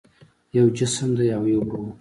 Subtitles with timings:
[0.57, 1.87] یو جسم دی او یو روح